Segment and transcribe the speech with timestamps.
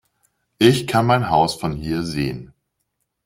[0.57, 2.55] Ich kann mein Haus von hier sehen!